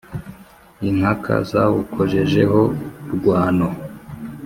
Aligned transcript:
Inkaka 0.87 1.33
zawukojejeho 1.49 2.59
urwano 3.13 3.67